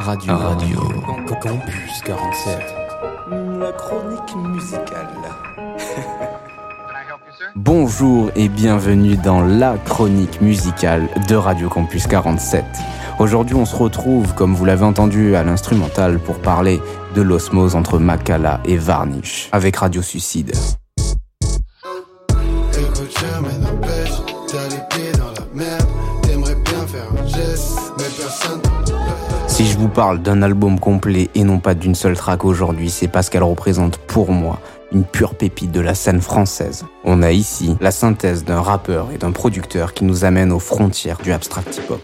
Radio. 0.00 0.34
Radio. 0.34 0.80
Campus 1.42 2.00
47. 2.06 2.58
La 3.60 3.70
chronique 3.72 4.34
musicale. 4.34 5.08
Bonjour 7.54 8.30
et 8.34 8.48
bienvenue 8.48 9.18
dans 9.18 9.42
la 9.42 9.76
chronique 9.76 10.40
musicale 10.40 11.06
de 11.28 11.34
Radio 11.34 11.68
Campus 11.68 12.06
47. 12.06 12.64
Aujourd'hui, 13.18 13.54
on 13.56 13.66
se 13.66 13.76
retrouve, 13.76 14.34
comme 14.34 14.54
vous 14.54 14.64
l'avez 14.64 14.84
entendu 14.84 15.36
à 15.36 15.44
l'instrumental, 15.44 16.18
pour 16.18 16.38
parler 16.38 16.80
de 17.14 17.20
l'osmose 17.20 17.76
entre 17.76 17.98
Makala 17.98 18.60
et 18.64 18.78
Varnish 18.78 19.50
avec 19.52 19.76
Radio 19.76 20.00
Suicide. 20.00 20.54
Si 29.60 29.66
je 29.66 29.76
vous 29.76 29.90
parle 29.90 30.22
d'un 30.22 30.40
album 30.40 30.80
complet 30.80 31.28
et 31.34 31.44
non 31.44 31.58
pas 31.58 31.74
d'une 31.74 31.94
seule 31.94 32.16
track 32.16 32.46
aujourd'hui, 32.46 32.88
c'est 32.88 33.08
parce 33.08 33.28
qu'elle 33.28 33.42
représente 33.42 33.98
pour 33.98 34.32
moi 34.32 34.58
une 34.90 35.04
pure 35.04 35.34
pépite 35.34 35.70
de 35.70 35.82
la 35.82 35.94
scène 35.94 36.22
française. 36.22 36.86
On 37.04 37.20
a 37.20 37.30
ici 37.30 37.76
la 37.78 37.90
synthèse 37.90 38.42
d'un 38.42 38.62
rappeur 38.62 39.08
et 39.14 39.18
d'un 39.18 39.32
producteur 39.32 39.92
qui 39.92 40.04
nous 40.04 40.24
amène 40.24 40.50
aux 40.50 40.60
frontières 40.60 41.18
du 41.18 41.30
abstract 41.30 41.76
hip-hop. 41.76 42.00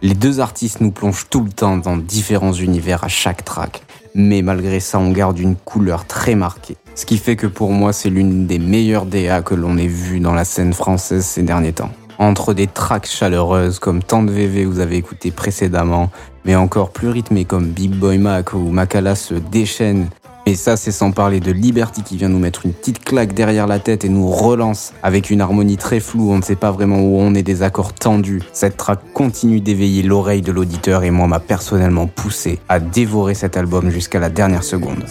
Les 0.00 0.14
deux 0.14 0.38
artistes 0.38 0.80
nous 0.80 0.92
plongent 0.92 1.26
tout 1.28 1.42
le 1.42 1.50
temps 1.50 1.76
dans 1.76 1.96
différents 1.96 2.52
univers 2.52 3.02
à 3.02 3.08
chaque 3.08 3.44
track 3.44 3.82
mais 4.14 4.42
malgré 4.42 4.80
ça, 4.80 4.98
on 4.98 5.10
garde 5.10 5.38
une 5.38 5.56
couleur 5.56 6.06
très 6.06 6.34
marquée. 6.34 6.76
Ce 6.94 7.06
qui 7.06 7.18
fait 7.18 7.36
que 7.36 7.46
pour 7.46 7.70
moi, 7.70 7.92
c'est 7.92 8.10
l'une 8.10 8.46
des 8.46 8.58
meilleures 8.58 9.06
DA 9.06 9.42
que 9.42 9.54
l'on 9.54 9.78
ait 9.78 9.86
vues 9.86 10.20
dans 10.20 10.34
la 10.34 10.44
scène 10.44 10.72
française 10.72 11.24
ces 11.24 11.42
derniers 11.42 11.72
temps. 11.72 11.90
Entre 12.18 12.54
des 12.54 12.66
tracks 12.66 13.06
chaleureuses 13.06 13.78
comme 13.78 14.02
Tant 14.02 14.22
de 14.22 14.30
VV 14.30 14.64
vous 14.64 14.80
avez 14.80 14.96
écouté 14.96 15.30
précédemment, 15.30 16.10
mais 16.44 16.54
encore 16.54 16.90
plus 16.90 17.08
rythmées 17.08 17.44
comme 17.44 17.66
Big 17.66 17.90
Boy 17.90 18.18
Mac 18.18 18.52
ou 18.52 18.70
Makala 18.70 19.14
se 19.14 19.34
déchaîne 19.34 20.08
et 20.44 20.56
ça, 20.56 20.76
c'est 20.76 20.90
sans 20.90 21.12
parler 21.12 21.38
de 21.38 21.52
Liberty 21.52 22.02
qui 22.02 22.16
vient 22.16 22.28
nous 22.28 22.40
mettre 22.40 22.66
une 22.66 22.72
petite 22.72 23.04
claque 23.04 23.32
derrière 23.32 23.68
la 23.68 23.78
tête 23.78 24.04
et 24.04 24.08
nous 24.08 24.28
relance 24.28 24.92
avec 25.02 25.30
une 25.30 25.40
harmonie 25.40 25.76
très 25.76 26.00
floue. 26.00 26.32
On 26.32 26.38
ne 26.38 26.42
sait 26.42 26.56
pas 26.56 26.72
vraiment 26.72 26.98
où 26.98 27.16
on 27.16 27.34
est, 27.34 27.44
des 27.44 27.62
accords 27.62 27.92
tendus. 27.92 28.42
Cette 28.52 28.76
track 28.76 29.00
continue 29.14 29.60
d'éveiller 29.60 30.02
l'oreille 30.02 30.42
de 30.42 30.50
l'auditeur 30.50 31.04
et 31.04 31.10
moi 31.10 31.28
m'a 31.28 31.38
personnellement 31.38 32.08
poussé 32.08 32.58
à 32.68 32.80
dévorer 32.80 33.34
cet 33.34 33.56
album 33.56 33.90
jusqu'à 33.90 34.18
la 34.18 34.30
dernière 34.30 34.64
seconde. 34.64 35.04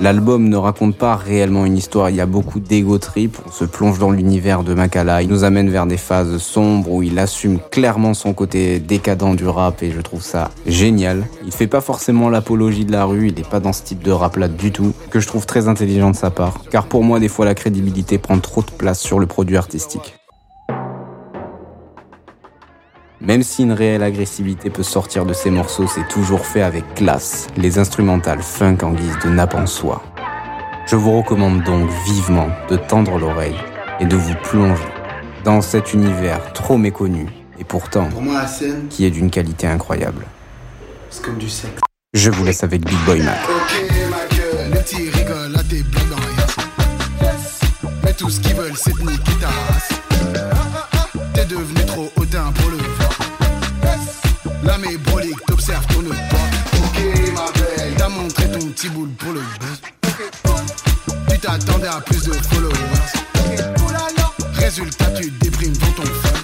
L'album 0.00 0.48
ne 0.48 0.56
raconte 0.56 0.96
pas 0.96 1.16
réellement 1.16 1.64
une 1.64 1.78
histoire, 1.78 2.10
il 2.10 2.16
y 2.16 2.20
a 2.20 2.26
beaucoup 2.26 2.60
d'ego 2.60 2.98
trip, 2.98 3.38
on 3.46 3.50
se 3.50 3.64
plonge 3.64 3.98
dans 3.98 4.10
l'univers 4.10 4.62
de 4.62 4.74
Makala, 4.74 5.22
il 5.22 5.28
nous 5.28 5.42
amène 5.42 5.70
vers 5.70 5.86
des 5.86 5.96
phases 5.96 6.36
sombres 6.36 6.92
où 6.92 7.02
il 7.02 7.18
assume 7.18 7.58
clairement 7.70 8.12
son 8.12 8.34
côté 8.34 8.78
décadent 8.78 9.34
du 9.34 9.48
rap 9.48 9.82
et 9.82 9.90
je 9.90 10.00
trouve 10.02 10.22
ça 10.22 10.50
génial. 10.66 11.26
Il 11.46 11.52
fait 11.52 11.66
pas 11.66 11.80
forcément 11.80 12.28
l'apologie 12.28 12.84
de 12.84 12.92
la 12.92 13.06
rue, 13.06 13.28
il 13.28 13.40
est 13.40 13.48
pas 13.48 13.60
dans 13.60 13.72
ce 13.72 13.82
type 13.82 14.02
de 14.02 14.10
rap 14.10 14.36
là 14.36 14.48
du 14.48 14.70
tout, 14.70 14.92
que 15.10 15.18
je 15.18 15.26
trouve 15.26 15.46
très 15.46 15.66
intelligent 15.66 16.10
de 16.10 16.16
sa 16.16 16.30
part, 16.30 16.60
car 16.70 16.86
pour 16.86 17.02
moi 17.02 17.18
des 17.18 17.28
fois 17.28 17.46
la 17.46 17.54
crédibilité 17.54 18.18
prend 18.18 18.38
trop 18.38 18.60
de 18.60 18.70
place 18.70 19.00
sur 19.00 19.18
le 19.18 19.26
produit 19.26 19.56
artistique. 19.56 20.14
Même 23.26 23.42
si 23.42 23.64
une 23.64 23.72
réelle 23.72 24.04
agressivité 24.04 24.70
peut 24.70 24.84
sortir 24.84 25.26
de 25.26 25.32
ces 25.32 25.50
morceaux, 25.50 25.88
c'est 25.88 26.06
toujours 26.06 26.46
fait 26.46 26.62
avec 26.62 26.94
classe, 26.94 27.48
les 27.56 27.80
instrumentales 27.80 28.40
funk 28.40 28.78
en 28.82 28.92
guise 28.92 29.18
de 29.24 29.28
nappe 29.28 29.56
en 29.56 29.66
soie. 29.66 30.00
Je 30.86 30.94
vous 30.94 31.18
recommande 31.18 31.64
donc 31.64 31.90
vivement 32.06 32.48
de 32.70 32.76
tendre 32.76 33.18
l'oreille 33.18 33.56
et 33.98 34.04
de 34.04 34.14
vous 34.14 34.34
plonger 34.44 34.84
dans 35.42 35.60
cet 35.60 35.92
univers 35.92 36.52
trop 36.52 36.78
méconnu 36.78 37.26
et 37.58 37.64
pourtant 37.64 38.08
qui 38.90 39.04
est 39.04 39.10
d'une 39.10 39.30
qualité 39.30 39.66
incroyable. 39.66 40.24
C'est 41.10 41.24
comme 41.24 41.38
du 41.38 41.48
sexe. 41.48 41.80
Je 42.14 42.30
vous 42.30 42.44
laisse 42.44 42.62
avec 42.62 42.84
Big 42.84 42.98
Boy 43.06 43.22
Mac. 43.22 43.38
Mais 48.04 48.12
tout 48.12 48.30
ce 48.30 48.38
qu'ils 48.38 48.54
veulent, 48.54 48.76
c'est 48.76 48.94
de 48.94 49.02
niquer 49.02 49.32
ta 49.40 49.75
Ok 55.68 57.00
ma 57.34 57.50
belle, 57.58 57.94
t'as 57.98 58.08
montré 58.08 58.48
ton 58.52 58.68
petit 58.68 58.88
boule 58.88 59.10
pour 59.18 59.32
le 59.32 59.40
buzz. 59.40 59.80
Tu 61.28 61.38
t'attendais 61.40 61.88
à 61.88 62.00
plus 62.00 62.22
de 62.22 62.32
followers. 62.34 62.72
Résultat, 64.54 65.10
tu 65.10 65.28
déprimes 65.30 65.76
dans 65.76 65.92
ton 65.92 66.04
fun. 66.04 66.35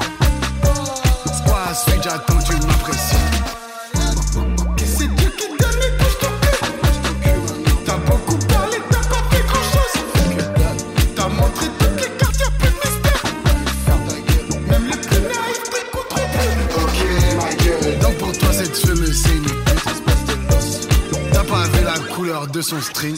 De 22.51 22.61
son 22.61 22.81
string. 22.81 23.17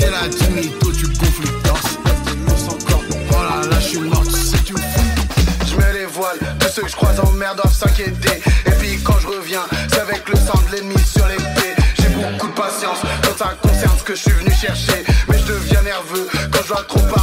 Et 0.00 0.10
là, 0.10 0.22
tu 0.30 0.50
mytho, 0.52 0.92
tu 0.92 1.06
gonfles 1.06 1.42
le 1.42 1.62
torse. 1.62 1.98
Oh 3.30 3.34
là 3.34 3.68
là, 3.68 3.80
je 3.80 3.88
suis 3.88 3.98
mort, 4.00 4.24
tu 4.24 4.32
sais, 4.32 4.56
tu 4.64 4.72
me. 4.72 4.78
Je 5.66 5.76
mets 5.76 5.92
les 5.92 6.06
voiles, 6.06 6.38
tous 6.58 6.68
ceux 6.68 6.82
que 6.82 6.88
je 6.88 6.96
croise 6.96 7.20
en 7.20 7.30
merde 7.32 7.58
doivent 7.62 7.74
s'inquiéter. 7.74 8.42
Et 8.66 8.70
puis 8.72 8.98
quand 9.02 9.18
je 9.20 9.28
reviens, 9.28 9.62
c'est 9.88 10.00
avec 10.00 10.28
le 10.28 10.36
sang 10.36 10.60
de 10.68 10.76
l'ennemi 10.76 10.98
sur 10.98 11.26
l'épée. 11.28 11.74
J'ai 12.00 12.08
beaucoup 12.08 12.48
de 12.48 12.52
patience 12.52 12.98
quand 13.22 13.36
ça 13.36 13.54
concerne 13.62 13.98
ce 13.98 14.04
que 14.04 14.14
je 14.14 14.22
suis 14.22 14.32
venu 14.32 14.50
chercher. 14.50 15.04
Mais 15.28 15.38
je 15.38 15.46
deviens 15.52 15.82
nerveux 15.82 16.28
quand 16.50 16.62
je 16.62 16.68
dois 16.68 16.84
trop 16.88 17.00
parler 17.00 17.17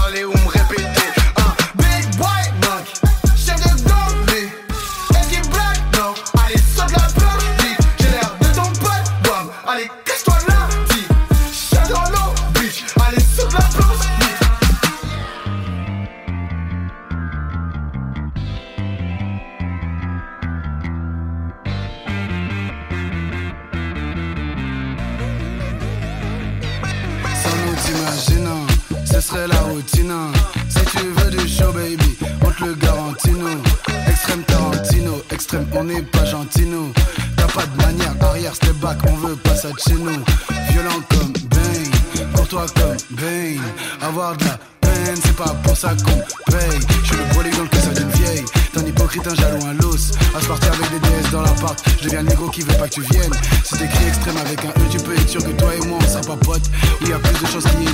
serait 29.26 29.48
la 29.48 29.60
routine. 29.62 30.12
Hein. 30.12 30.32
Si 30.70 30.86
tu 30.98 31.08
veux 31.08 31.32
du 31.32 31.48
show, 31.48 31.72
baby, 31.72 32.16
on 32.42 32.52
te 32.52 32.64
le 32.64 32.76
garantit, 32.76 33.32
nous. 33.32 33.62
Extrême 34.08 34.44
Tarantino, 34.44 35.22
extrême, 35.32 35.68
on 35.74 35.84
n'est 35.84 36.04
pas 36.04 36.26
gentil, 36.26 36.66
nous. 36.66 36.92
T'as 37.36 37.48
pas 37.48 37.66
de 37.66 37.82
manière, 37.82 38.14
arrière, 38.22 38.54
step 38.54 38.76
back, 38.76 38.98
on 39.08 39.16
veut 39.16 39.36
pas 39.38 39.56
ça 39.56 39.70
de 39.70 39.80
chez 39.80 39.96
nous. 39.96 40.24
Violent 40.70 41.02
comme 41.10 41.34
Bane, 41.50 42.32
courtois 42.36 42.68
comme 42.76 43.18
Bane. 43.18 43.62
Avoir 44.02 44.38
de 44.38 44.46
la 44.46 44.60
peine, 44.82 45.16
c'est 45.24 45.36
pas 45.36 45.56
pour 45.64 45.76
ça 45.76 45.90
qu'on 46.06 46.52
paye. 46.52 46.80
Je 47.04 47.08
suis 47.08 47.18
le 47.18 47.36
polygone 47.36 47.70
que 47.70 47.78
ça 47.78 47.90
d'une 47.90 48.10
vieille. 48.10 48.46
T'es 48.74 48.80
un 48.80 48.86
hypocrite, 48.86 49.28
un 49.28 49.36
jaloux, 49.36 49.66
un 49.66 49.74
los. 49.74 50.12
À 50.36 50.42
se 50.42 50.48
partir 50.48 50.72
avec 50.74 50.92
des 50.92 51.10
déesses 51.10 51.32
dans 51.32 51.42
l'appart, 51.42 51.84
je 52.00 52.06
deviens 52.06 52.22
le 52.22 52.30
négro 52.30 52.50
qui 52.50 52.62
veut 52.62 52.78
pas 52.78 52.88
que 52.88 52.96
tu 52.96 53.02
viennes. 53.02 53.34
Si 53.64 53.76
t'écris 53.78 54.08
extrême 54.08 54.38
avec 54.38 54.64
un 54.66 54.70
E, 54.70 54.90
tu 54.92 54.98
peux 54.98 55.14
être 55.14 55.30
sûr 55.30 55.44
que 55.44 55.52
toi 55.52 55.74
et 55.74 55.86
moi 55.88 55.98
on 56.02 56.08
sera 56.08 56.22
pas 56.22 56.38
potes. 56.38 56.70
Où 57.02 57.08
y 57.08 57.14
a 57.14 57.20
plus 57.20 57.42
de 57.42 57.48
choses 57.48 57.64
qui 57.64 57.86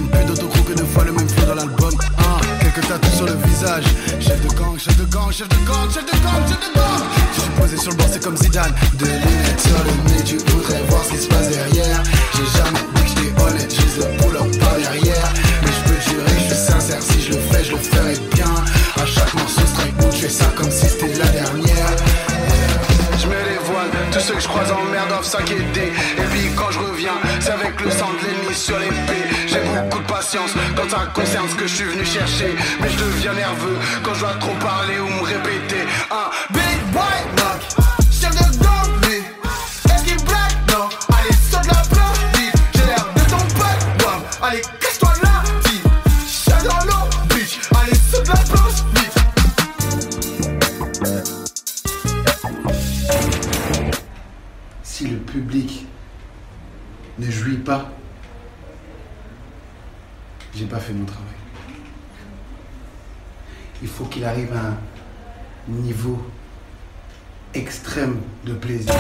Chef 3.72 4.42
de 4.42 4.54
gang, 4.54 4.78
chef 4.78 4.98
de 4.98 5.06
gang, 5.06 5.32
chef 5.32 5.48
de 5.48 5.56
gang, 5.66 5.90
chef 5.90 6.06
de 6.06 6.12
gang, 6.12 6.44
chef 6.46 6.60
de 6.60 6.76
gang. 6.76 7.04
Je 7.34 7.40
suis 7.40 7.50
posé 7.52 7.78
sur 7.78 7.92
le 7.92 7.98
banc, 7.98 8.04
c'est 8.12 8.22
comme 8.22 8.36
Zidane. 8.36 8.74
De 9.00 9.06
lunettes 9.06 9.62
sur 9.62 9.78
le 9.86 10.12
nez, 10.12 10.24
tu 10.26 10.38
voudrais 10.40 10.84
voir 10.90 11.02
ce 11.06 11.12
qui 11.12 11.18
se 11.20 11.28
passe 11.30 11.48
derrière. 11.48 12.04
J'ai 12.36 12.60
jamais 12.60 12.80
dit 12.96 13.02
que 13.02 13.08
j'étais 13.08 13.42
honnête, 13.42 13.74
j'ai 13.74 14.02
le 14.02 14.18
pull-up 14.18 14.60
par 14.60 14.76
derrière. 14.76 15.34
Mais 15.64 15.72
je 15.72 15.90
peux 15.90 16.02
jurer, 16.02 16.34
je 16.36 16.54
suis 16.54 16.66
sincère, 16.66 17.02
si 17.02 17.22
je 17.22 17.32
le 17.32 17.40
fais, 17.40 17.64
je 17.64 17.72
le 17.72 17.78
ferai 17.78 18.14
bien. 18.36 18.54
À 19.02 19.06
chaque 19.06 19.34
morceau, 19.36 19.62
strike 19.66 19.96
ou 20.00 20.10
tu 20.12 20.24
fais 20.24 20.30
ça 20.30 20.52
comme 20.54 20.70
si 20.70 20.88
c'était 20.88 21.18
la 21.18 21.28
dernière. 21.28 21.96
Je 23.20 23.28
me 23.28 23.34
les 23.34 23.62
tous 24.12 24.20
ceux 24.20 24.34
que 24.34 24.42
je 24.42 24.48
croise 24.50 24.70
en 24.72 24.84
mer 24.92 25.08
doivent 25.08 25.24
s'inquiéter. 25.24 25.94
Et 26.18 26.28
puis 26.32 26.50
quand 26.56 26.72
je 26.72 26.80
reviens, 26.80 27.16
c'est 27.40 27.52
avec 27.52 27.80
le 27.80 27.90
sang 27.90 28.10
de 28.20 28.28
l'ennemi 28.28 28.54
sur 28.54 28.78
l'épée 28.78 29.21
quand 30.34 30.90
ça 30.90 31.08
concerne 31.14 31.50
ce 31.50 31.56
que 31.56 31.68
je 31.68 31.76
suis 31.76 31.84
venu 31.84 32.06
chercher. 32.06 32.56
Mais 32.80 32.90
je 32.90 32.98
deviens 32.98 33.34
nerveux 33.34 33.78
quand 34.02 34.14
je 34.14 34.22
dois 34.22 34.34
trop 34.40 34.54
parler 34.56 34.98
ou 35.00 35.08
me 35.08 35.24
répéter. 35.24 35.82
Un 36.10 36.30
big 36.54 36.82
boy 36.94 37.04
knock, 37.36 37.62
chef 38.10 38.32
de 38.32 38.58
gang, 38.64 38.90
lui. 39.04 39.18
Est-ce 39.94 40.04
qu'il 40.06 40.24
blague? 40.24 40.56
Non, 40.70 40.88
allez, 41.10 41.36
saute 41.52 41.68
la 41.68 41.82
vite. 42.40 42.56
J'ai 42.74 42.86
l'air 42.86 43.06
de 43.14 43.22
ton 43.30 43.44
pote, 43.56 43.84
wow. 44.06 44.48
Allez, 44.48 44.62
casse-toi 44.80 45.14
là. 45.22 45.44
Chat 46.26 46.64
dans 46.64 46.86
l'eau, 46.86 47.10
bitch. 47.30 47.60
Allez, 47.82 47.96
saute 47.96 48.28
la 48.28 48.36
place, 48.36 48.86
vite. 48.96 49.18
Si 54.84 55.08
le 55.08 55.18
public 55.18 55.88
ne 57.20 57.30
jouit 57.30 57.58
pas, 57.58 57.90
j'ai 60.54 60.66
pas 60.66 60.80
fait 60.80 60.94
mon 60.94 61.06
travail. 61.06 61.28
Il 63.82 63.88
faut 63.88 64.06
qu'il 64.06 64.26
arrive 64.26 64.54
à 64.54 64.68
un 64.68 64.78
niveau 65.68 66.22
extrême 67.54 68.22
de 68.46 68.54
plaisir. 68.54 68.94